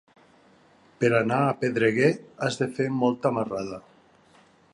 Per 1.03 1.11
anar 1.17 1.37
a 1.49 1.53
Pedreguer 1.59 2.09
has 2.47 2.59
de 2.63 2.69
fer 2.79 2.89
molta 3.03 3.37
marrada. 3.39 3.83